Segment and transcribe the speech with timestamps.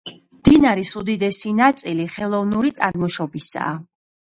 [0.35, 3.79] მდინარის უდიდესი ნაწილი ხელოვნური წარმოშობისაა.